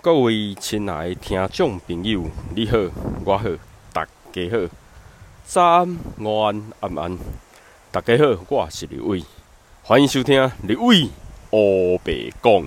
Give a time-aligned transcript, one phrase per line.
[0.00, 2.78] 各位亲爱的听众朋友，你好，
[3.24, 3.48] 我好，
[3.92, 4.70] 大家好，
[5.44, 7.18] 早安、午安、晚安，
[7.90, 9.24] 大家好，我是李伟，
[9.82, 11.08] 欢迎收听李伟
[11.50, 12.64] 欧北讲。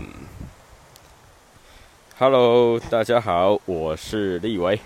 [2.19, 4.81] Hello，大家好，我是立伟。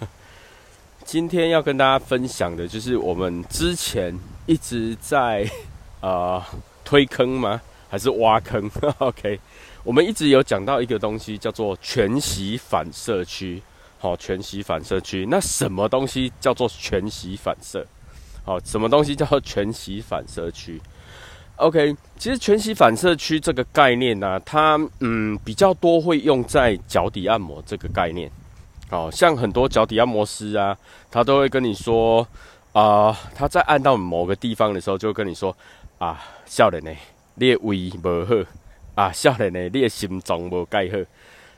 [1.04, 5.46] 今天要跟大家分享的就是我们之前一直在
[6.00, 6.48] 啊
[6.82, 7.60] 推坑吗？
[7.90, 8.70] 还是挖坑？
[8.98, 9.38] OK。
[9.84, 13.62] 我们一直有讲到一个东西，叫做全息反射区。
[13.98, 15.26] 好，全息反射区。
[15.30, 17.86] 那什么东西叫做全息反射？
[18.44, 20.80] 好，什么东西叫做全息反射区
[21.56, 28.30] ？OK，其实全息反射区这个概念呢，它嗯比较多会用在脚底按摩这个概念。
[28.90, 30.76] 好像很多脚底按摩师啊，
[31.10, 32.26] 他都会跟你说
[32.72, 35.56] 啊，他在按到某个地方的时候，就跟你说
[35.98, 36.90] 啊，笑脸呢，
[37.36, 38.34] 列位不好。
[38.94, 40.98] 啊，少年的你的心脏无盖好，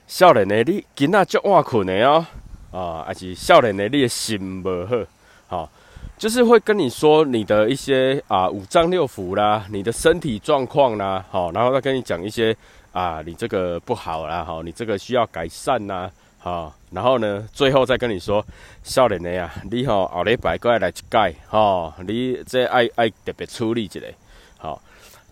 [0.07, 2.27] 少年的你今仔足晚困的哦，
[2.73, 5.71] 啊，还是少年的你的心无好，好，
[6.17, 12.57] 就是会跟你说你的一些啊五脏六腑啦，你的身体状况啦，好，然后再跟你讲一些
[12.93, 18.43] 啊你这个不好啦，好，你这个需要改善呐，好，然后呢，最后再跟你说，
[18.83, 24.01] 少年的呀，你吼后礼拜过来来一改，吼，你这爱爱特别处理一下，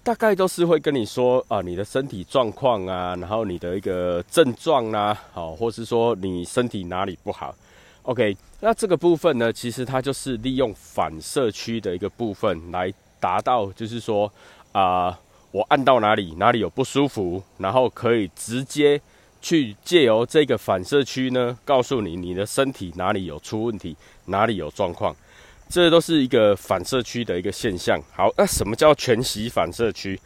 [0.04, 7.54] 大概都是会跟你说啊，你的身体状况啊，然后你的一个症状啊，好，或是说你身体哪里不好
[8.02, 14.30] ，OK，那这个部分呢，其实它就是利用反射区的一个部分来达到，就是说
[14.72, 15.18] 啊，
[15.50, 19.00] 我按到哪里哪里有不舒服，然后可以直接
[19.40, 23.96] 去借由这个反射区呢，告诉你你的身体哪里有出问题，
[24.26, 25.16] 哪里有状况。
[25.74, 28.00] 这都是一个反射区的一个现象。
[28.12, 30.16] 好，那什么叫全息反射区？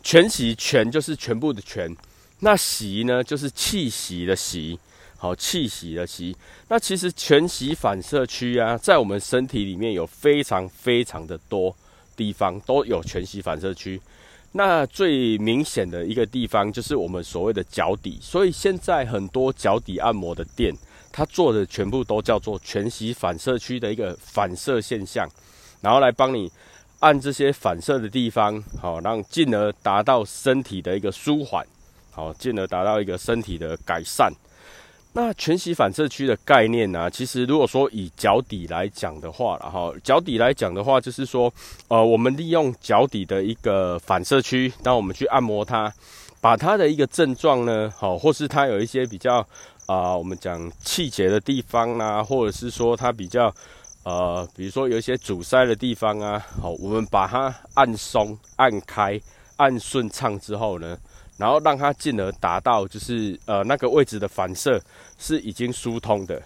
[0.00, 1.92] 全息全就是全部的全，
[2.38, 4.78] 那息呢就是气息的息。
[5.16, 6.36] 好，气息的息。
[6.68, 11.74] 那其实全息反射区啊，在我们身体里面有非常非常的多
[12.14, 14.00] 地方都有全息反射区。
[14.52, 18.20] 那最明显的一个地方就是我们所谓的脚底。
[18.22, 20.72] 所以现在很多脚底按摩的店。
[21.12, 25.28] 它做的全部都叫做全息反射区的一个反射现象，
[25.82, 26.50] 然后来帮你
[27.00, 31.66] 按这些反射的地方，好，让进而达到身体的一个舒缓，
[32.10, 34.32] 好，进而达到一个身体的改善。
[35.12, 37.10] 那全息反射区的概念呢？
[37.10, 41.52] 其实如果说以脚底来讲的话，然后脚底来讲的话，就是说，
[41.88, 45.92] 呃，我们利用脚底的一个反射区，当我们去按摩它，
[46.40, 49.46] 把它的一个症状呢，好，或是它有一些比较。
[49.86, 53.52] 啊，我们讲气节的地方啦，或者是说它比较
[54.04, 59.20] 呃，比如说有一些阻塞的地方啊，好，我们把它按松、按开、
[59.56, 60.96] 按顺畅之后呢，
[61.36, 64.80] 然后让它进而达到就是呃那个位置的反射
[65.18, 66.40] 是已经疏通的，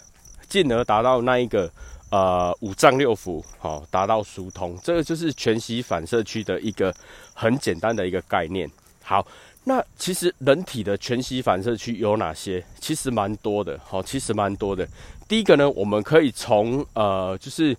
[0.49, 1.71] 进而达到那一个
[2.11, 6.93] 呃五脏六腑好达到疏通，这个就是全息反射区的一个
[7.35, 8.69] 很简单的一个概念。
[9.03, 9.25] 好。
[9.69, 12.65] 那其实人体的全息反射区有哪些？
[12.81, 14.87] 其实蛮多的，好，其实蛮多的。
[15.27, 17.77] 第一个呢，我们可以从呃，就是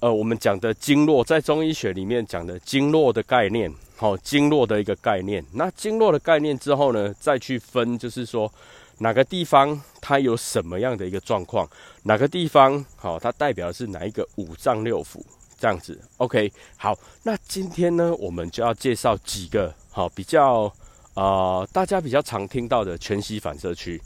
[0.00, 5.42] 呃，我们讲的经络，在中医学里面讲的经络的概念，好，经络的一个概念。
[5.54, 8.52] 那经络的概念之后呢，再去分，就是说
[8.98, 11.66] 哪个地方它有什么样的一个状况，
[12.02, 15.22] 哪个地方好，它代表的是哪一个五脏六腑
[15.58, 15.98] 这样子。
[16.18, 20.70] OK，好，那今天呢，我们就要介绍几个好比较。
[21.14, 24.00] 啊，大家比较常听到的全息反射区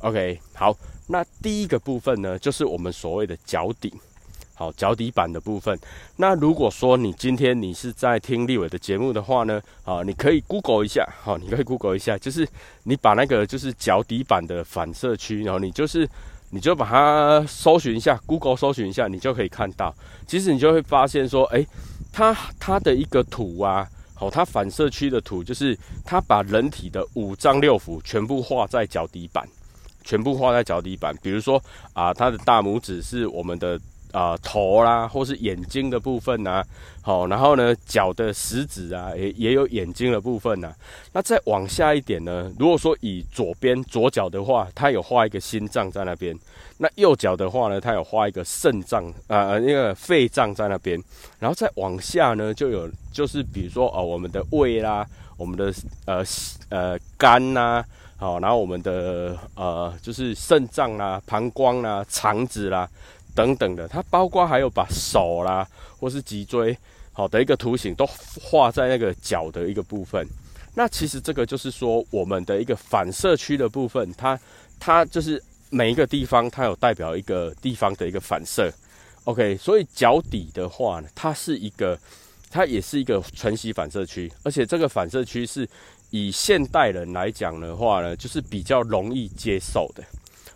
[0.00, 0.76] ，OK，好，
[1.06, 3.90] 那第一个部分呢，就是我们所谓的脚底，
[4.54, 5.78] 好，脚底板的部分。
[6.16, 12.46] 那如果说你今天你是在听立伟的节目的话呢，啊，你可以 Google 一下，好，你可以 Google 一下，就是
[12.82, 16.06] 你把那个就是脚底板的反射区，然后你就是
[16.50, 19.94] 你就把它搜寻一下，Google 搜寻一下，你就可以看到，
[20.26, 21.66] 其实你就会发现说，哎，
[22.12, 23.88] 它它的一个图啊。
[24.20, 29.48] 哦，它反射区的图就是它把人体的五脏六腑全部画在脚底板，
[30.04, 31.16] 全部画在脚底板。
[31.22, 31.60] 比如说
[31.92, 33.80] 啊，它的大拇指是我们的。
[34.12, 36.64] 啊，头啦，或是眼睛的部分呐，
[37.02, 40.72] 好，然后呢，脚的食指啊，也也有眼睛的部分呐。
[41.12, 46.34] 那再往下一点呢，如果说以左边左脚的话，它有画一个心脏在那边；
[46.78, 51.00] 那右脚的话呢，它有画一个肾脏啊，那个肺脏在那边。
[51.38, 55.72] 然后再往下呢，就有就是比如说哦，我们的胃啦，我们的
[56.06, 56.24] 呃
[56.68, 57.84] 呃肝呐，
[58.16, 62.88] 好，然后我们的呃就是肾脏啦、膀胱啦、肠子啦。
[63.34, 65.66] 等等的，它包括还有把手啦，
[65.98, 66.76] 或是脊椎
[67.12, 68.06] 好的一个图形都
[68.40, 70.26] 画在那个脚的一个部分。
[70.74, 74.38] 那其实这个就是说，我们的一个反射区的部分，它
[74.78, 78.72] 它就是每一个地方，它有代表一个地方的一个反射。
[79.24, 81.98] OK，所以脚底的话呢，它是一个，
[82.50, 85.68] 它也是一个全息反射区，而且这个反射区是
[86.10, 90.02] 以现代人来讲的话呢，就是比较容易接受的。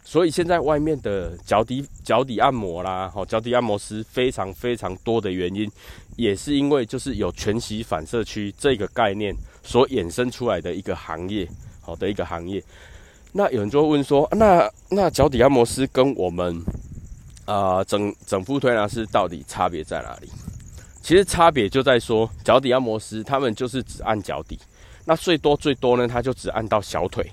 [0.06, 5.68] 所以现在外面的脚底脚底按摩啦，好脚底按摩师非常非常多的原因，
[6.16, 11.48] 也是因为就是有全息反射区这个概念所衍生出来的一个行业，
[11.80, 12.62] 好的一个行业。
[13.32, 16.62] 那有人就会问说，那那脚底按摩师跟我们
[17.46, 20.28] 啊整整副推拿师到底差别在哪里？
[21.00, 24.58] 其实差别就在说，脚底按摩师他们就是只按脚底，
[25.06, 27.26] 那最多最多呢，他就只按到小腿。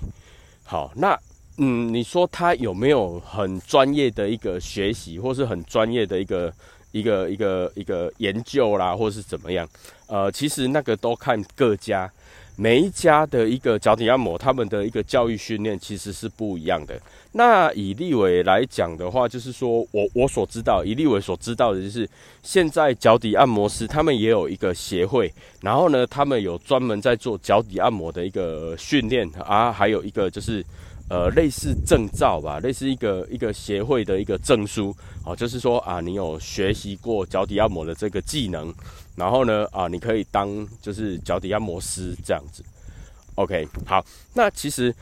[0.64, 1.14] 好，那。
[1.58, 6.52] 嗯，你说他有没有很专业的一个学习，或是很专业的一个
[6.92, 9.68] 一个一个一个研究啦，或是怎么样？
[10.06, 12.10] 呃，其实那个都看各家，
[12.56, 16.98] 每一家的一个脚底按摩，他们的一个教育训练其实是不一样的。
[17.32, 22.08] 那以立伟来讲的话，就是说我我所知道，以立伟所知道的就是，
[22.42, 30.64] 现在脚底按摩师他们也有一个协会，然后呢，他们有专门在做脚底按摩的一个训练啊，还有一个就是。
[31.08, 34.96] 呃，类似证照吧，类似一个一个协会的一个证书，
[35.26, 38.72] 哦，就是说啊，你有学习过脚底按摩的这个技能，
[39.14, 42.64] 然后呢，啊，你可以当就是脚底按摩师这样子。
[43.34, 44.02] OK，好，
[44.32, 44.94] 那其实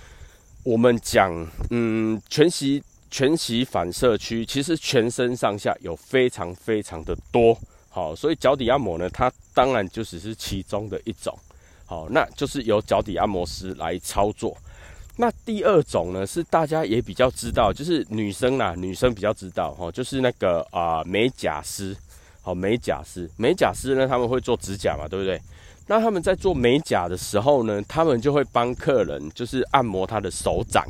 [0.64, 1.32] 我们讲，
[1.70, 7.56] 嗯，全息全息反射区，其实全身上下有非常非常的多，
[7.88, 11.38] 好，所以脚底按摩呢，它当然就只是其中的一种，
[11.86, 14.56] 好，那就是由脚底按摩师来操作。
[15.20, 21.94] 那第二种呢，是大家也比较知道，就是女生啦，女生比较知道哈，就是那个啊美甲师，
[22.40, 25.38] 好美甲师，美甲师呢他们会做指甲嘛，对不对？
[25.86, 30.86] 那他们在做美甲的时候呢，他们就会帮客人就是按摩他的手掌，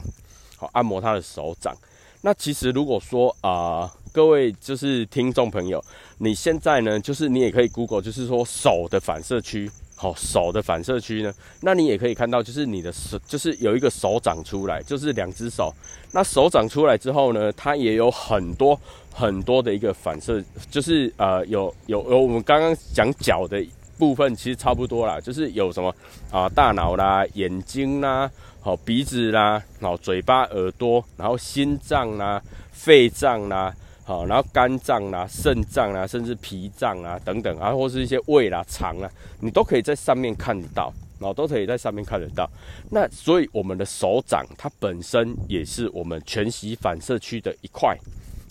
[0.56, 1.76] 好按摩他的手掌。
[2.20, 5.84] 那其实如果说啊，各位就是听众朋友，
[6.18, 9.68] 你现在呢，就是你也可以 Google，就是说手的反射区。
[10.00, 11.30] 好手的反射区呢？
[11.60, 15.70] 那你也可以看到，就是你的手，就是有一个手掌出来，就是两只手。
[16.10, 18.80] 那手掌出来之后呢，它也有很多
[19.12, 23.62] 很多的一个反射，就是呃，有有有我们刚刚讲脚的
[23.98, 25.94] 部分，其实差不多啦，就是有什么
[26.30, 28.30] 啊，大脑啦、眼睛啦、
[28.62, 32.42] 好鼻子啦、好嘴巴、耳朵，然后心脏啦、
[32.72, 33.74] 肺脏啦。
[34.10, 39.08] 啊，然后肝脏啦、肾脏啦，甚至脾脏啊等等啊，或是一些胃啦、肠啊，
[39.38, 42.50] 你都可以在上面看得到，啊都可以在上面看得到。
[42.90, 47.96] 那所以我们的手掌它本身也是我们全息反射区的一块，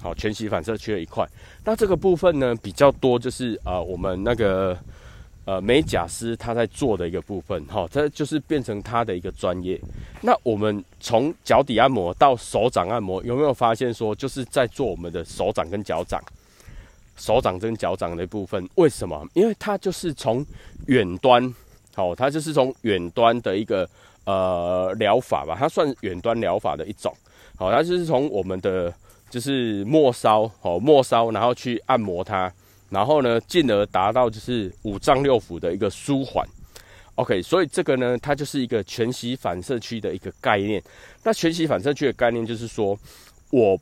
[0.02, 1.28] 好，全息反射区的一块。
[1.66, 4.78] 那这个部分呢比较多，就是呃我们那个。
[5.50, 9.82] 呃，美甲师他在做的一个部分，哈，这就是变成他的一个专业。
[10.22, 16.22] 那我们从脚底按摩到手掌按摩，有没有发现说，就是在做我们的手掌跟脚掌，
[17.18, 18.70] 手掌跟脚掌的部分？
[18.76, 19.28] 为什么？
[19.34, 20.46] 因为它就是从
[20.86, 21.52] 远端，
[21.96, 23.90] 好，它就是从远端的一个
[24.26, 27.12] 呃疗法吧，它算远端疗法的一种，
[27.58, 28.94] 好，它就是从我们的
[29.32, 32.54] 就是末梢，好，末梢，然后去按摩它。
[32.90, 36.48] 然后呢，进而达到就是五脏六腑的一个舒缓。
[37.16, 40.82] OK，所以这个呢，它就是一个全息反射区的一个概念。
[41.22, 42.98] 那全息反射区的概念就是说，
[43.52, 43.78] 我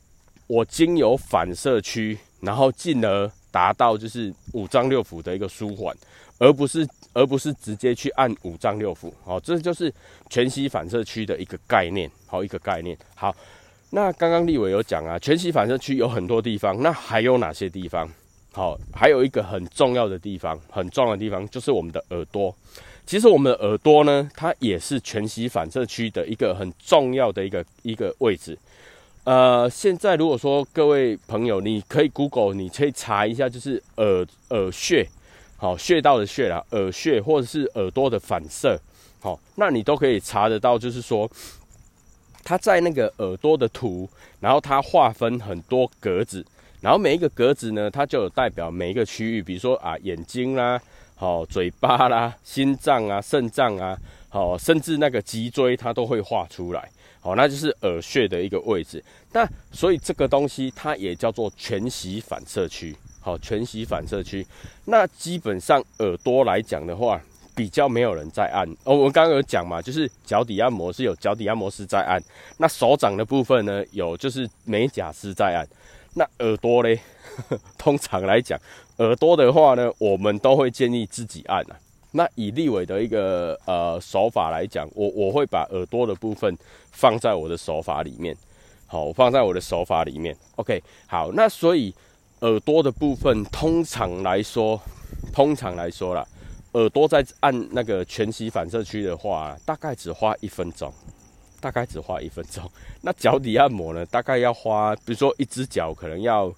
[0.48, 5.96] 我经由反射区，然后进而达到就是五脏六腑的一个舒缓，
[6.40, 9.14] 而不是而不是直接去按五脏六腑。
[9.24, 9.94] 好，这就是
[10.32, 12.10] 全息反射区的一个概念。
[12.26, 12.98] 好，一个概念。
[13.14, 13.36] 好，
[13.92, 18.10] 那刚刚立伟有讲啊，全息反射区有很多地方，那还有哪些地方？
[18.58, 22.52] 好，还有一个很重要的地方，很重要的地方就是我们的耳朵。
[23.06, 28.58] 其实我们的耳朵呢，它也是全息反射区的一个很重要的一个一个位置。
[29.26, 35.08] 呃，现在如果说各位朋友，你可以 Google，你可以查一下，就是耳耳穴，
[35.58, 38.76] 好穴道的穴啦，耳穴或者是耳朵的反射，
[39.20, 41.30] 好，那你都可以查得到，就是说
[42.44, 44.10] 它在那个耳朵的图，
[44.40, 46.44] 然后它划分很多格子。
[46.80, 50.80] 然后每一个格子呢，它就有代表每一个区域，比如说啊眼睛啦，
[51.16, 53.98] 好嘴巴啦，心脏啊，肾脏啊，
[54.30, 59.04] 好甚至那个脊椎它都会画出来，好那就是耳穴的一个位置。
[59.34, 64.46] 那所以这个东西它也叫做全息反射区，好全息反射区。
[64.86, 67.20] 那基本上耳朵来讲的话，
[67.56, 68.70] 比较没有人在按。
[68.84, 72.22] 哦，我们刚刚有讲嘛，就是脚底按摩是有脚底按摩师在按，
[72.60, 75.68] 那手掌的部分呢，有就是美甲师在按。
[76.18, 77.00] 那耳朵嘞，
[77.78, 78.60] 通常来讲，
[78.98, 81.78] 耳朵的话呢，我们都会建议自己按啊。
[82.12, 86.58] 那以立伟的一个呃手法来讲，我我会把耳朵的部分
[86.92, 88.36] 放在我的手法里面，
[88.88, 90.36] 好，放在我的手法里面。
[90.56, 91.94] OK，好，那所以
[92.40, 94.82] 耳朵的部分，通常来说，
[95.32, 96.26] 通常来说啦，
[96.72, 100.92] 耳朵在按那个全息反射区的话，大概只花一分钟，
[101.60, 102.70] 大概只花一分钟。
[103.02, 106.54] 那脚底按摩呢，大概要花，比如说一只脚可能要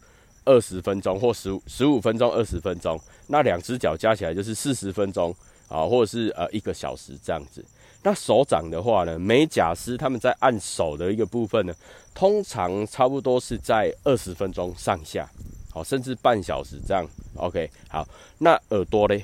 [0.45, 5.35] 二十分钟或十五十五分钟、二十分钟，那两只脚加起来就是四十分钟。
[5.69, 7.63] 啊，或者是呃一个小时这样子。
[8.01, 11.71] 那手掌的话呢，美甲师他们在按手的一个部分呢，
[12.11, 15.29] 通常差不多是在二十分钟上下，
[15.71, 17.05] 好，甚至半小时这样。
[17.35, 18.03] OK，好。
[18.39, 19.23] 那耳朵嘞，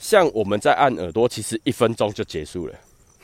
[0.00, 2.74] 像我们在按耳朵，其实一分钟就结束了。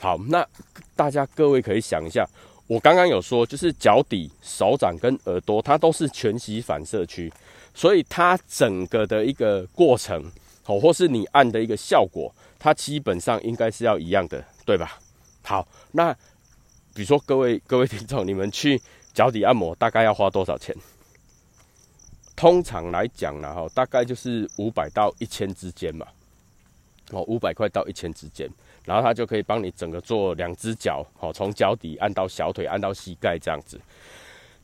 [0.05, 0.47] 好，那
[0.95, 2.23] 大家各位可以想一下，
[2.67, 7.33] 我刚刚有说，就是脚底、手掌跟耳朵，它都是全息反射区，
[7.73, 10.31] 所以它整个的一个过程，
[10.61, 12.31] 好，或是你按的一个效果。
[12.59, 14.99] 它基本上应该是要一样的，对吧？
[15.41, 16.13] 好，那
[16.93, 18.79] 比如说各位各位听众，你们去
[19.11, 20.75] 脚底按摩大概要花多少钱？
[22.35, 26.05] 通常来讲呢，哈，大概就是五百到一千之间嘛。
[27.09, 28.47] 哦，五百块到一千之间，
[28.85, 33.79] 然后它就可以帮你整个做两只脚，哦，从脚底按到小腿，按到膝盖这样子。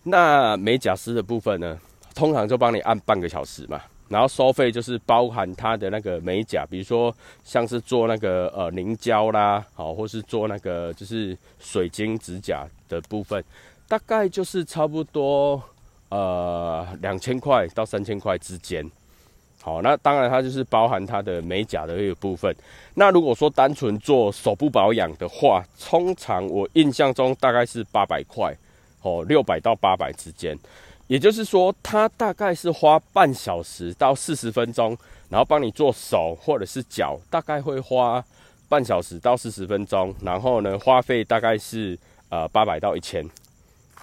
[0.04, 1.78] 那美甲师的部分呢，
[2.16, 3.82] 通常就帮你按半个小时嘛。
[4.10, 13.42] 然后收费就是包含它的那个美甲，比如说像是做那个呃凝胶啦，好，或是做那个就是水晶指甲的部分，
[13.88, 15.64] 大概就是差不多
[16.10, 18.86] 呃两千块到三千块之间。
[19.62, 22.54] 好，那当然它就是包含它的美甲的一个部分。
[22.96, 28.52] 那如果说单纯做手部保养的话，通常我印象中大概是八百块，
[29.04, 30.58] 哦，六百到八百之间。
[31.06, 34.98] 也就是说，他大概是花半小时到四十分钟，
[35.30, 38.24] 然后帮你做手或者是脚，大概会花
[38.68, 42.00] 半小时到四十分钟，然后呢，花费大概是
[42.30, 43.24] 呃八百到一千。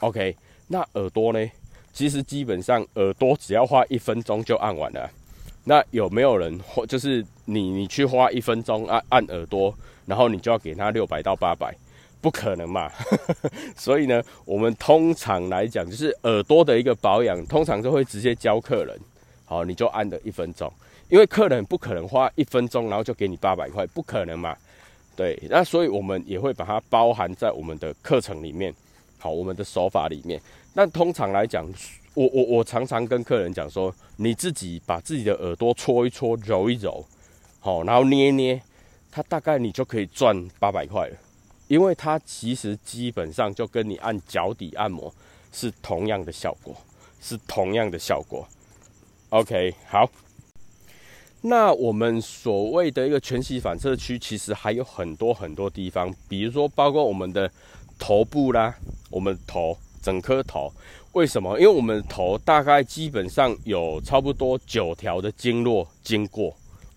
[0.01, 0.37] OK，
[0.69, 1.51] 那耳朵呢？
[1.93, 5.11] 其实基本上耳朵只要花一分钟就按完了。
[5.69, 9.75] 那有没有人或就是你你去花一分钟按按耳朵，
[10.07, 11.77] 然后你就要给他六百到八百？
[12.23, 12.91] 不可能嘛，
[13.77, 18.99] 所以呢，我们通常来讲，就是耳朵的一个保养，通常就会直接教客人，
[19.45, 20.73] 好，你就按的一分钟，
[21.11, 24.57] 因为客人不可能花一分钟，然后就给你八百块，不可能嘛，
[25.15, 28.75] 对，那所以我们也会把它包含在我们的课程里面，
[29.19, 30.41] 好，我们的手法里面。
[30.75, 31.69] 那通常来讲，
[32.15, 37.05] 我我我常常跟客人讲说，你自己把自己的耳朵搓一搓，揉一揉，
[37.61, 38.63] 好，然后捏一捏，
[39.11, 41.17] 它大概你就可以赚八百块了。
[41.67, 45.13] 因为它其实基本上就跟你按脚底按摩
[45.53, 46.75] 是同样的效果，
[47.21, 48.47] 是同样的效果。
[49.31, 50.09] OK，好。
[51.43, 57.49] 那我们所谓的一个全息反射区，其实还有很多很多地方，比如说包括我们的
[57.99, 58.75] 头部啦，
[59.11, 60.73] 我们头整颗头。
[61.13, 61.59] 为什么？
[61.59, 66.55] 因为我们头大概基本上有差不多九条的经络经过，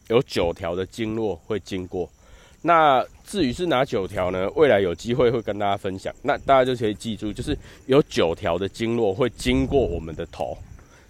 [0.09, 2.07] 有九条的经络会经过。
[2.61, 4.47] 那至于是哪九条呢？
[4.51, 6.13] 未来有机会会跟大家分享。
[6.21, 10.55] 那大家就可以记住，就是有九条的经络会经过我们的头。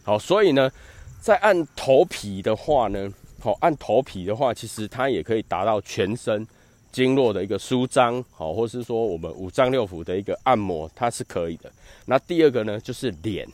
[0.03, 0.71] 好，所以呢，
[1.19, 6.47] 在按头皮的话呢，好按头皮的话，其实它也可以达到全身
[6.91, 11.71] 经络的一个舒张，好，或是说我们五脏六腑的一个按摩，它是可以的。
[12.05, 13.47] 那第二个呢，就是脸，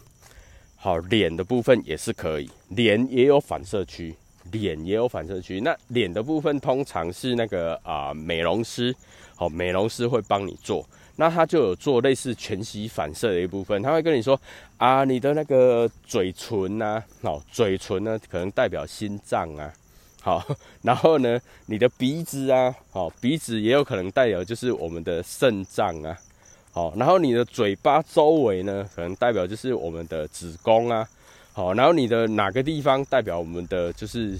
[0.75, 4.15] 好，脸的部分也是可以，脸也有反射区。
[4.53, 8.95] 脸也有反射区，那脸的部分通常是那个啊美容师，
[9.35, 14.39] 好美容师会帮你做，那他就有做类似全息反射的一部分，他会跟你说
[14.77, 19.69] 啊你的那个嘴唇呐，好嘴唇呢可能代表心脏啊，
[20.27, 20.45] 好，
[20.83, 26.19] 然后呢你的鼻子啊，好鼻子也有可能代表就是我们的肾脏啊，
[26.73, 31.07] 好，然后你的嘴巴周围呢可能代表就是我们的子宫啊。
[31.53, 34.37] 好，然后你的哪个地方代表我们的就是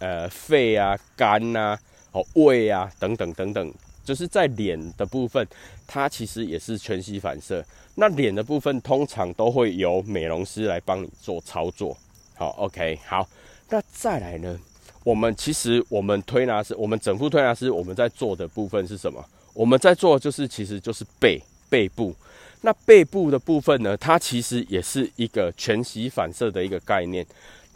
[0.00, 1.78] 呃肺啊、肝呐、
[2.10, 3.72] 哦胃啊等等等等，
[4.04, 5.46] 就是在脸的部分，
[5.86, 7.64] 它其实也是全息反射。
[7.94, 11.96] 那脸的部分通常都会由美容师来帮你做操作。
[12.34, 13.28] 好，OK，好，
[13.70, 14.58] 那再来呢？
[15.08, 19.24] 我们其实我们推拿师，我们整副推拿师，我们在做的部分是什么？
[19.54, 22.14] 我们在做就是其实就是背背部。
[22.60, 23.96] 那背部的部分呢？
[23.96, 27.26] 它其实也是一个全息反射的一个概念。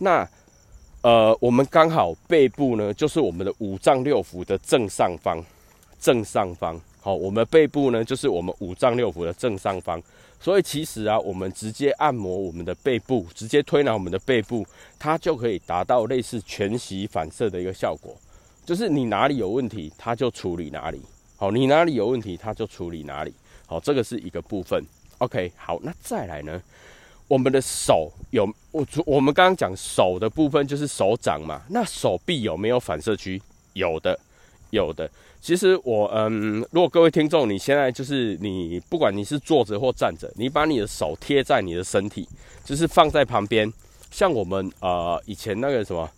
[0.00, 0.28] 那
[1.00, 5.42] 呃，我们刚好背部呢，就是我们的五脏六腑的正上方，
[5.98, 6.78] 正上方。
[7.00, 9.98] 好，我们背部呢，就是我们五脏六腑的正上方。
[10.42, 14.66] 所以其实啊，我们直接按摩我们的背部，直接推拿我们的背部，
[14.98, 18.16] 它就可以达到类似全息反射的一个效果。
[18.66, 21.00] 就是你哪里有问题，它就处理哪里。
[21.36, 23.32] 好，你哪里有问题，它就处理哪里。
[23.66, 24.84] 好，这个是一个部分。
[25.18, 26.60] OK，好，那再来呢？
[27.28, 33.40] 我们的手有我我们刚刚讲手的部分就是手掌嘛，那手臂有没有反射区？
[33.74, 34.18] 有的，
[34.70, 35.08] 有的。
[35.42, 42.28] 其实我嗯，如果各位听众，你现在就是你不管你是坐着或站着，你把你的手贴在你的身体，
[42.64, 43.70] 就是放在旁边。
[44.12, 46.08] 像我们呃以前那个什么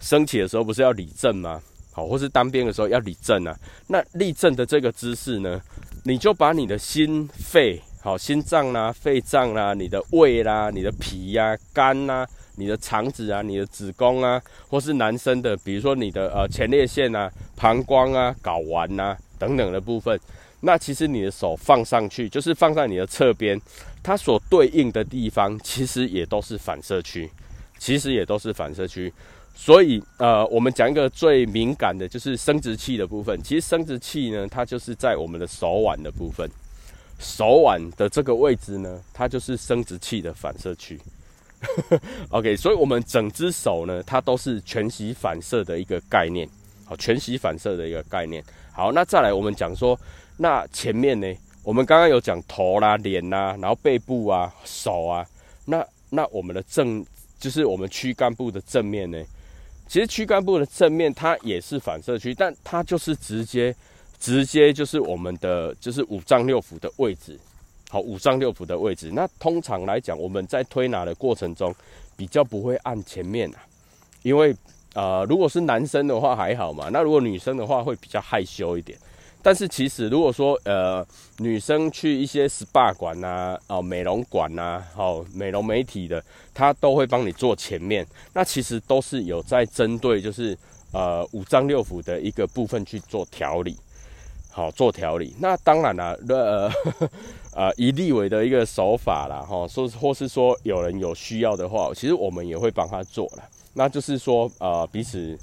[0.00, 1.60] 升起的时候不是要立正吗？
[1.92, 3.54] 好，或是单边的时候要立正啊。
[3.88, 5.60] 那立正的这个姿势呢，
[6.04, 7.78] 你就把你的心肺。
[8.02, 12.26] 好，心脏啦、肺脏啦、你的胃啦、你的脾呀、肝呐、
[12.60, 20.20] 你的肠子啊、你的子宫啊，或是男生的，比如说你的呃前列腺啊、膀胱啊、睾丸呐等等的部分，
[20.60, 23.58] 那其实你的手放上去，就是放在你的侧边，
[24.02, 27.30] 它所对应的地方，其实也都是反射区，
[27.78, 29.10] 其实也都是反射区。
[29.54, 33.38] 所以呃，我们讲一个最敏感的，就是生殖器的部分。
[33.42, 36.48] 其实生殖器呢，它就是在我们的手腕的部分。
[37.18, 40.98] 手腕的这个位置呢，它就是生殖器的反射区。
[42.30, 46.48] OK，所以我们整只手呢，它都是全息反射的一个概念。
[46.84, 48.42] 好，全息反射的一个概念。
[48.72, 49.98] 好，那再来我们讲说，
[50.36, 51.26] 那前面呢，
[51.62, 55.26] 我们刚刚有讲头啦、脸呐，然后背部啊、手啊，
[55.64, 57.04] 那那我们的正
[57.38, 59.22] 就是我们躯干部的正面呢，
[59.86, 63.74] 其实躯干部的正面它也是反射区，但它就是直接。
[64.22, 67.40] 直接就是我们的就是五脏六腑的位置，
[67.90, 69.10] 好，五脏六腑的位置。
[69.12, 71.74] 那通常来讲，我们在推拿的过程中
[72.16, 73.58] 比较不会按前面啊，
[74.22, 74.54] 因为
[74.94, 78.96] 呃，如果是男生的话还好嘛，那如果女生的话会比较害羞一点。
[79.42, 81.04] 但是其实如果说呃
[81.38, 88.06] 女生去一些 SPA 馆呐，哦美容馆呐，好美容美体的，他都会帮你做前面。
[88.34, 90.56] 那其实都是有在针对就是
[90.92, 93.76] 呃五脏六腑的一个部分去做调理。
[94.50, 96.70] 好做调理，那当然了， 呃，
[97.54, 105.38] 呃，以立伟的一个手法啦，哈，说或是说有人有需要的话，其实我们也会帮他做了，那就是说，呃，彼此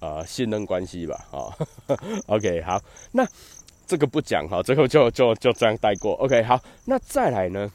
[0.00, 1.52] 呃信任关系吧，哈，
[2.26, 2.80] OK，好，
[3.12, 3.26] 那
[3.86, 7.70] 这个不讲哈，最后就就就这样带过，OK，好，那再来呢，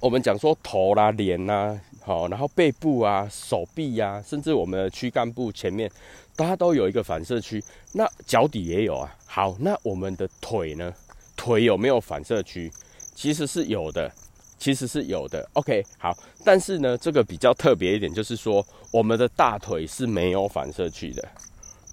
[0.00, 1.78] 我们讲说头啦、脸啦，
[2.10, 5.88] 好，然后背部啊、手臂呀，甚至我们的躯干部前面。
[6.36, 9.14] 它都有一个反射区，那脚底也有啊。
[9.26, 10.92] 好，那我们的腿呢？
[11.36, 12.68] 腿有没有反射区？
[13.14, 14.10] 其实是有的，
[14.58, 15.48] 其实是有的。
[15.52, 16.12] OK，好，
[16.44, 21.28] 但是呢，这个比较特别一点，就是说我们的大腿是没有反射区的。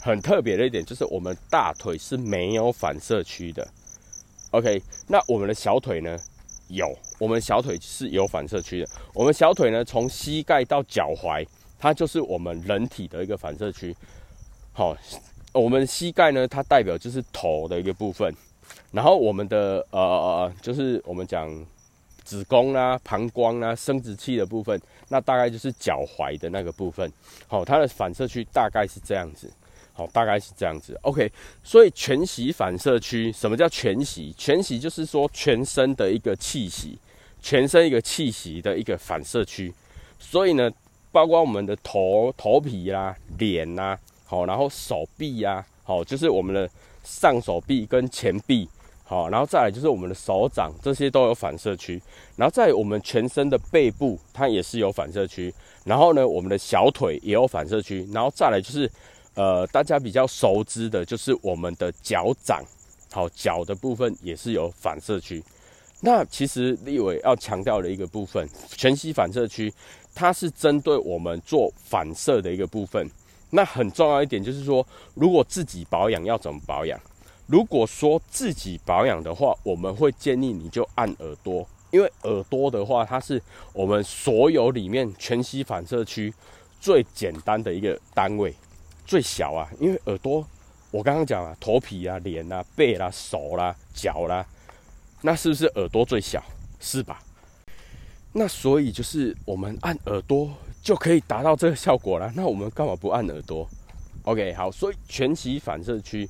[0.01, 3.67] 很特别的一点就是我们大腿是没有反射区的。
[4.49, 6.17] OK，那我们的小腿呢？
[6.69, 8.87] 有，我们小腿是有反射区的。
[9.13, 11.45] 我们小腿呢，从膝盖到脚踝，
[11.79, 13.95] 它就是我们人体的一个反射区。
[14.73, 14.95] 好，
[15.53, 18.33] 我们膝盖呢，它代表就是头的一个部分，
[18.91, 21.49] 然后我们的呃，就是我们讲
[22.23, 27.11] 子宫啊、膀胱啊、生殖器的部分，那大概就是脚踝的那个部分。
[27.47, 29.49] 好，它的反射区大概是这样子。
[29.97, 30.95] 好，大概是这样子。
[31.01, 31.31] OK，
[31.63, 34.31] 所以全息反射区，什么叫全息？
[34.37, 36.95] 全息就是说全身的一个气息，
[37.41, 39.73] 全身一个气息的一个反射区。
[40.19, 40.71] 所以呢，
[41.11, 43.97] 包括我们的头、头皮啦、脸呐。
[44.23, 46.69] 好，然后手臂呀，好，就是我们的
[47.03, 48.69] 上手臂跟前臂，
[49.03, 51.99] 好，然后再来就是我们的手掌，这些都有反射区。
[52.35, 55.51] 然后在我们全身的背部，它也是有反射区。
[55.85, 58.05] 然后呢，我们的小腿也有反射区。
[58.11, 58.91] 然后再来就是，
[59.37, 62.63] 呃，大家比较熟知的就是我们的脚掌，
[63.11, 65.43] 好，脚的部分也是有反射区。
[66.01, 69.71] 那其实立伟要强调的一个部分，全息反射区，
[70.15, 73.07] 它是针对我们做反射的一个部分。
[73.51, 76.99] 那很重要一点就是说，如果自己保养要怎么保养？
[77.45, 83.39] 如果说自己保养的话，我们会建议你就按耳朵，因为耳朵的话，它是
[83.71, 86.33] 我们所有里面全息反射区
[86.81, 88.53] 最简单的一个单位，
[89.07, 89.67] 最小啊。
[89.79, 90.45] 因为耳朵，
[90.91, 94.45] 我刚刚讲了，头皮啊、脸啊、背啦、手啦、脚啦，
[95.21, 96.43] 那是不是耳朵最小？
[96.79, 97.19] 是吧？
[98.33, 100.51] 那所以就是我们按耳朵。
[100.79, 102.31] 就可以达到这个效果了。
[102.33, 103.67] 那我们干嘛不按耳朵
[104.23, 104.71] ？OK，好。
[104.71, 106.25] 所以全息反射区，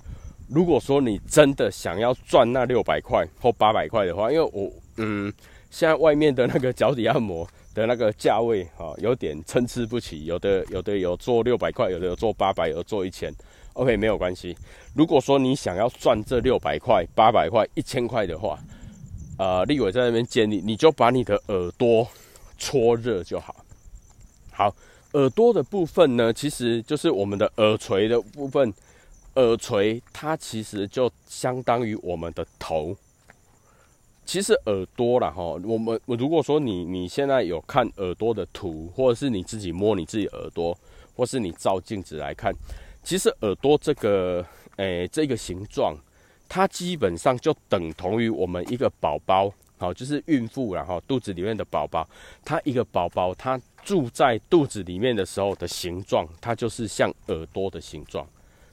[0.49, 5.31] 如果说你真的想要赚那六百块或八百块的话，因为我嗯，
[5.69, 13.31] 现在外面的那个脚底按摩的那个价位哈，有点参差不齐，有的有的有做六百块，有的有做八百，有做一千。
[13.73, 14.57] OK，没有关系。
[14.95, 18.57] 如果说你想要赚这六百块、八百块、一千块的话，
[19.37, 22.07] 呃，立伟在那边建议，你就把你的耳朵
[22.57, 23.55] 搓热就好。
[24.51, 24.75] 好，
[25.13, 28.73] 耳朵的部分呢，其实就是我们的耳垂的部分，
[29.35, 32.97] 耳垂它其实就相当于我们的头。
[34.27, 40.77] 其实耳朵啦，哈，我们我如果说你你现在有看耳朵的图，或者是你自己摸你自己耳朵，
[41.15, 42.53] 或是你照镜子来看，
[43.01, 45.95] 其实耳朵这个诶这个形状，
[46.49, 52.05] 它基本上就等同于我们一个宝宝，好，就是孕妇然后肚子里面的宝宝，
[52.43, 58.27] 它一个宝宝它住在肚子里面的时候的形状，它就是像耳朵的形状，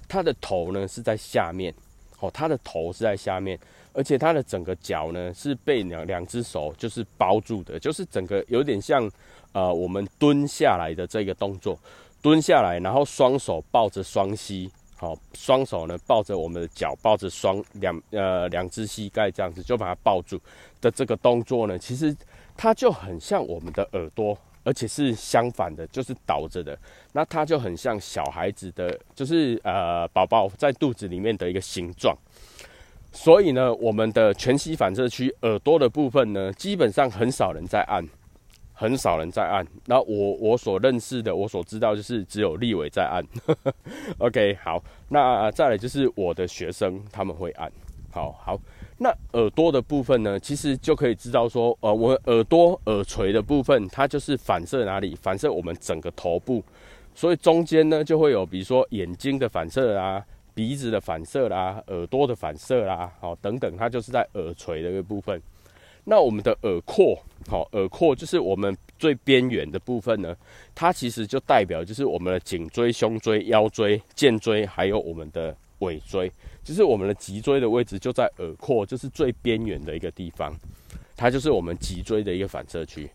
[0.09, 1.73] 它的头呢是在下面，
[2.25, 3.59] 哦，它的头是在下面。
[3.97, 9.09] 而且它的整个脚呢是被两两只手就是包住的，就是整个有点像
[9.53, 11.79] 呃我们蹲下来的这个动作，
[12.21, 20.41] 蹲下来，然后双手抱着双膝，好，双手呢抱着我们的脚，抱着双两呃两只膝盖这样子就把它抱住
[20.81, 22.13] 的这个动作呢，其实
[22.57, 26.77] 它就很像我们的耳朵，而且是相反的，就是倒着的，
[27.13, 32.17] 那它就很像小孩子的，就是呃宝宝在肚子里面的一个形状。
[33.13, 38.05] 所以呢，我们的全息反射区耳朵的部分呢，基本上很少人在按，
[38.73, 39.65] 很少人在按。
[39.87, 43.25] 那我我所认识的，我所知道就是只有立伟在按。
[44.19, 47.71] OK，好，那再来就是我的学生他们会按。
[48.15, 48.61] 好好，
[48.97, 55.17] 那耳朵的部分呢，其实就可以知道说，呃，我耳朵耳垂的部分，它就是反射哪里？
[55.17, 56.63] 反射我们整个头部。
[57.13, 60.25] 所以中间呢，就会有比如说眼睛的反射啊。
[60.55, 65.43] 鼻子的反射啦，耳朵的反射啦，好等等，它就是在耳垂的一个部分。
[66.05, 70.33] 那我们的耳廓，好，耳廓就是我们最边缘的部分呢，
[70.73, 76.31] 它其实就代表就是我们的颈椎、胸椎、腰椎、肩椎，还有我们的尾椎，
[76.65, 80.53] 就是我们的脊椎的位置就在耳廓，就是最边缘的一个地方，
[81.17, 83.09] 它就是我们脊椎的一个反射区。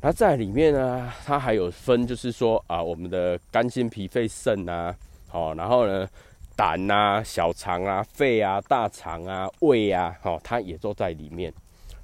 [0.00, 4.92] 它在里面呢，它还有分，就是说啊，我们的肝、心、脾、肺、肾啊，
[5.28, 6.08] 好，然后呢。
[6.56, 11.50] 胆啊、小肠啊、肺啊、大肠啊、胃啊，好，它也都在里面。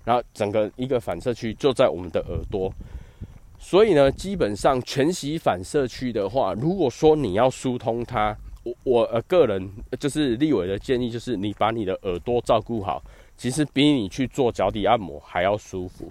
[0.02, 2.72] 然后整个一个反射区就在我们的耳朵。
[3.58, 8.34] 所以呢，基本上全息反射区的话，如果说你要疏通它，
[8.66, 13.00] 我我呃个人就是立伟的建议，就是你把你的耳朵照顾好，
[13.37, 16.11] 其实比你去做脚底按摩还要舒服，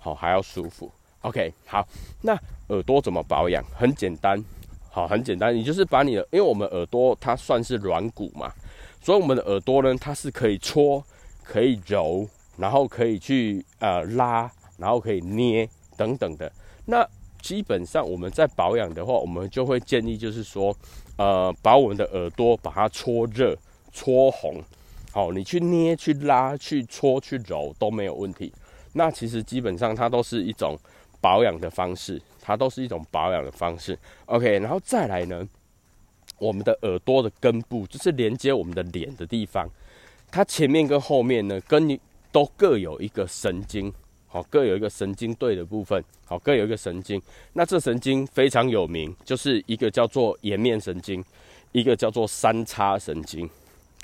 [0.00, 0.90] 好还要舒服。
[1.20, 1.86] OK，好，
[2.22, 2.32] 那
[2.68, 3.62] 耳朵怎么保养？
[3.76, 4.42] 很简单。
[4.94, 8.52] 好，很简单，你就是把你的，因为我们耳朵它算是软骨嘛，
[9.00, 11.02] 所以我们的耳朵呢，它是可以搓、
[11.42, 12.28] 可以揉，
[12.58, 16.52] 然后可以去呃拉，然后可以捏等等的。
[16.84, 17.08] 那
[17.40, 20.76] 基本上我们在保养的话，我们就会建议就是说，
[21.16, 23.56] 呃，把我们的耳朵把它搓热、
[23.92, 24.62] 搓红。
[25.12, 28.52] 好，你去捏、去拉、去搓、去揉都没有问题。
[28.92, 30.78] 那其实基本上它都是一种
[31.20, 32.20] 保养的方式。
[32.44, 33.96] 它都是一种保养的方式
[34.26, 35.46] ，OK，然后再来呢，
[36.38, 39.68] 我们的耳朵的根部就是连接我们的脸的地方，
[40.28, 42.00] 它前面跟后面呢，跟你
[42.32, 43.94] 都各有一个神经，
[44.32, 47.20] 好，各有一个神经对的部分，好，各有一个神经。
[47.52, 51.22] 那这神经非常有名，就是一个叫做颜面神经，
[51.72, 53.46] 一个叫做三叉神经，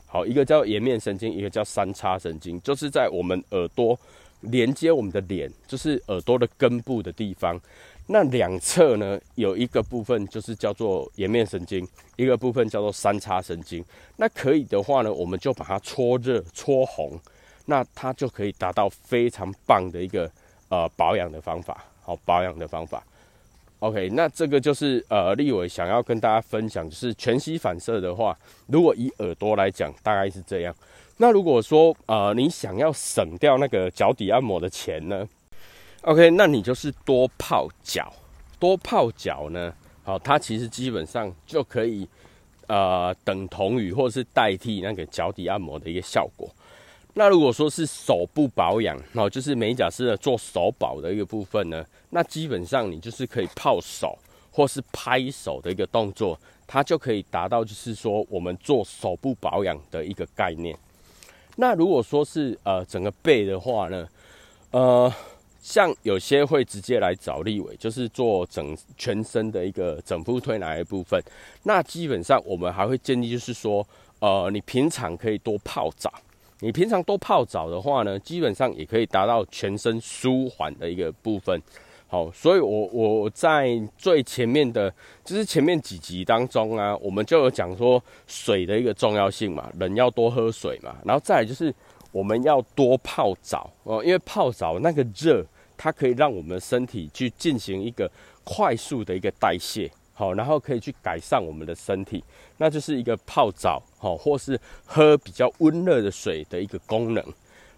[0.04, 3.98] 好，一个叫颜面神经，一个叫三叉神经，就是在我们耳朵
[4.42, 7.58] 连接我们的脸，就是耳朵的根部的地方。
[8.10, 13.82] 那两侧呢，有一个部分就是叫做颜面神经，一个部分叫做三叉神经。
[14.16, 17.18] 那可以的话呢，我们就把它搓热、搓红，
[17.68, 20.30] 那它就可以达到非常棒的一个
[20.70, 23.04] 呃保养的方法，好保养的方法。
[23.80, 28.36] OK，那这个就是呃立伟想要跟大家分享，就是全息反射的话，
[28.68, 30.74] 如果以耳朵来讲，大概是这样。
[31.18, 35.28] 那如果说呃你想要省掉那个脚底按摩的钱呢
[36.02, 38.10] ？OK，那你就是多泡脚，
[38.58, 39.72] 多泡脚呢？
[40.04, 42.08] 好，它其实基本上就可以，
[42.66, 46.48] 呃，等同于或是代替那个脚底按摩的一个效果。
[47.14, 54.16] 那如果说是手部保养，哦，就是美甲师的做手保的一个部分呢，那基本上你就是可以泡手
[54.52, 60.76] 或是拍手的一个动作，它就可以达到就是说我们做手部保养的一个概念。
[61.56, 64.08] 那如果说是呃整个背的话呢，
[64.70, 65.12] 呃。
[65.60, 71.20] 像有些会直接来找立伟，就是做整全身的一个整副推拿的部分。
[71.64, 73.86] 那基本上我们还会建议，就是说，
[74.20, 76.10] 呃，你平常可以多泡澡。
[76.60, 81.60] 你平常多泡澡的话呢，基本上也可以达到全身舒缓的一个部分。
[82.06, 84.92] 好，所以我我在最前面的，
[85.24, 91.74] 就是前面几集当中啊，我们就有讲说水的一个重要性嘛，人要多喝水嘛，然后再来就是
[92.12, 95.44] 我们要多泡澡哦，因为泡澡那个热。
[95.80, 98.10] 它可以让我们身体去进行一个
[98.42, 102.24] 快速的一个代谢，好，然后可以去改善我们的身体，
[102.56, 107.24] 那就是一个泡澡，好，或是喝比较温热的水的一个功能。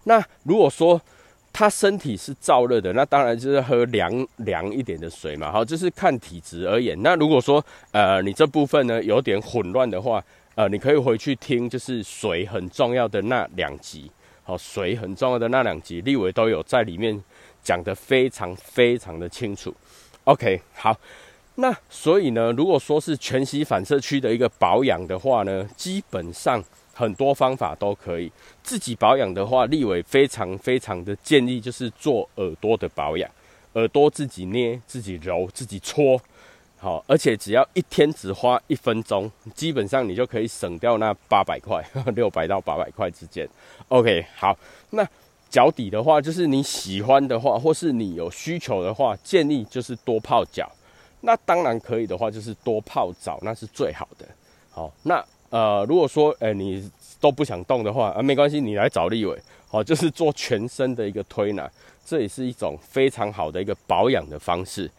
[0.05, 0.99] 那如果说
[1.53, 6.99] 他身体是燥热的，那当然就是喝凉凉一点的水嘛，好，就是看体质而言。
[7.03, 10.23] 那如果说呃你这部分呢有点混乱的话，
[10.55, 17.23] 呃，你可以回去听，就是水很重要的那两集，好，水很重要的那两集，立伟都有在里面
[17.61, 19.71] 讲的非常非常的清楚。
[20.23, 20.97] OK，好。
[21.61, 28.31] 那所以呢，如果说是全息反射区的一个保养的话呢，基本上很多方法都可以。
[28.63, 33.29] 自己保养的话，立伟非常非常的建议就是做耳朵的保养，
[33.73, 36.19] 耳朵自己捏、自己揉、自己搓，
[36.79, 41.79] 好，而且只要一天只花一分钟，基本上你就可以省掉那八百块，
[42.15, 43.47] 六百到八百块之间。
[43.89, 44.57] OK，好，
[44.89, 45.07] 那
[45.47, 50.67] 脚底的话，就是你喜欢的话，或是你有需求的话，建议就是多泡脚。
[51.21, 54.25] 那当然可以的话，就是多泡澡，那是最好的。
[54.69, 61.69] 好，那呃，如果说呃你都不想动的话，啊没关系，你来找立伟，好，就是做全身的一个推拿，
[62.05, 64.89] 这也是一种非常好的一个保养的方式。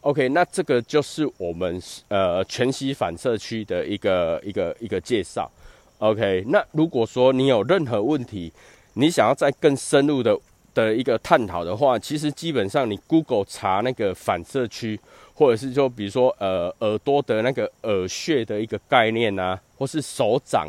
[0.00, 5.50] OK，那这个就是我们呃全息反射区的一个一个一个介绍。
[5.98, 8.52] OK，那如果说你有任何问题，
[8.94, 10.38] 你想要再更深入的
[10.72, 14.98] 的一个探讨的话，其实基本上你 Google 查那个反射区。
[15.38, 20.68] 或者是就比如说，呃，耳朵的那个耳穴的一个概念啊，或是手掌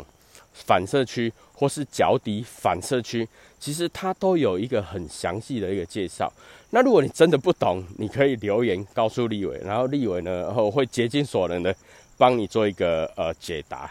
[0.52, 3.28] 反射区，或是脚底反射区，
[3.58, 6.32] 其实它都有一个很详细的一个介绍。
[6.70, 11.74] 那如果你真的不懂，你可以留言告诉立伟，然后立伟呢，然后会竭尽所能的
[12.16, 13.90] 帮你做一个呃解答。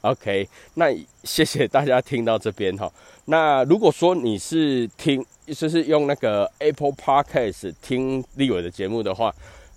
[0.00, 0.86] OK，那
[1.22, 2.92] 谢谢大家听到这边哈。
[3.26, 9.32] 那如果说你是听，就是用那个 Apple Podcast 听立伟的节目的话。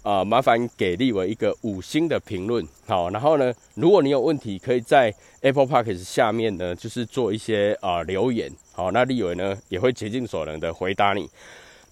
[0.10, 11.30] 啊，麻烦给立伟一个五星的评论，好，然后呢，如果你有问题，可以在 Apple Park 下面呢，就是做一些啊留言，好，那立伟呢也会竭尽所能的回答你。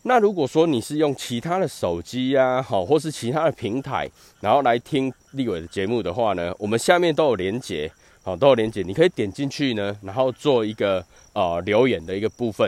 [0.01, 4.09] 那如果说你是用其他的手机呀，好，或是其他的平台，
[4.41, 7.91] 然后来听立伟的节目的话呢，我们下面都有连结，
[8.23, 12.67] 好，都有连结，你可以点进去呢，然后做一个呃留言的一个部分。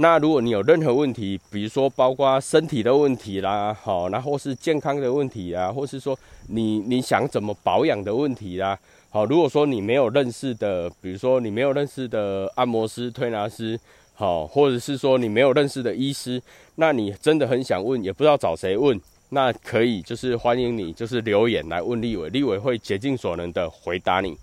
[0.00, 8.78] 那如果你有任何问题，比如说包括身体的问题啦，好，那或是健康的问题啊，或是说你你想怎么保养的问题啦，
[9.10, 13.76] 好，如果说你没有认识的，比如说你没有认识的按摩师、推拿师，
[14.14, 16.40] 好，或者是说你没有认识的医师，
[16.76, 24.38] 那你真的很想问，也不知道找谁问，那可以就是欢迎你就是留言来问立伟，立伟会竭尽所能的回答你。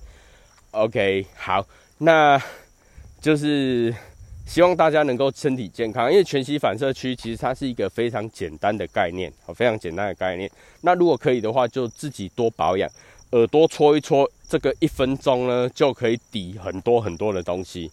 [0.71, 1.65] OK，好，
[1.99, 2.37] 那
[3.21, 3.95] 就是。
[4.45, 10.49] 希望大家能够身体健康，因为全息反射区其实它是一个非常简单的概念，好，非常简单的概念。
[10.81, 12.89] 那如果可以的话，就自己多保养，
[13.31, 17.91] 耳朵搓一搓，这个一分钟呢就可以抵很多很多的东西。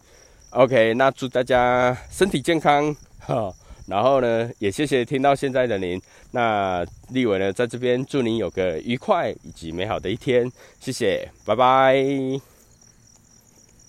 [0.51, 3.53] OK，那祝大家身体健康哈，
[3.87, 6.01] 然后呢也谢谢听到现在的您。
[6.33, 12.52] 那立伟呢在这边祝您有个愉快以及美好的一天，谢谢，拜拜。